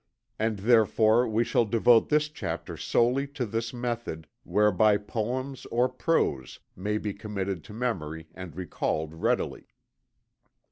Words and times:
And 0.39 0.57
therefore 0.57 1.27
we 1.27 1.43
shall 1.43 1.63
devote 1.65 2.09
this 2.09 2.27
chapter 2.27 2.75
solely 2.75 3.27
to 3.37 3.45
this 3.45 3.71
method 3.71 4.25
whereby 4.43 4.97
poems 4.97 5.67
or 5.67 5.87
prose 5.89 6.59
may 6.75 6.97
be 6.97 7.13
committed 7.13 7.63
to 7.65 7.73
memory 7.73 8.27
and 8.33 8.55
recalled 8.55 9.13
readily. 9.13 9.67